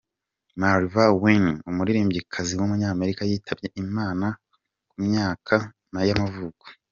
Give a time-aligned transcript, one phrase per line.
[0.59, 4.27] Marva Whitney, umuririmbyikazi w’umunyamerika yitabye Imana
[4.89, 5.55] ku myaka
[6.09, 6.65] y’amavuko.